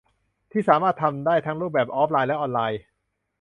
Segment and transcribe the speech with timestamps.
[0.51, 2.81] ที่สามารถทำได้ทั้งรูปแบบออฟไลน์และออนไลน์